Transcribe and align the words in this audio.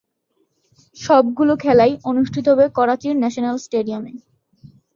সবগুলো 0.97 1.53
খেলাই 1.55 1.93
অনুষ্ঠিত 2.03 2.45
হবে 2.49 2.65
করাচির 2.77 3.15
ন্যাশনাল 3.17 3.57
স্টেডিয়ামে। 3.57 4.13